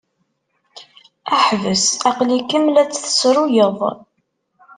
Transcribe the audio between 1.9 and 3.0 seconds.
Aql-ikem la